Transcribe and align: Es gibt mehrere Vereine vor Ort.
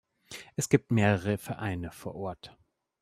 Es 0.55 0.67
gibt 0.69 0.89
mehrere 0.91 1.37
Vereine 1.37 1.91
vor 1.91 2.15
Ort. 2.15 2.57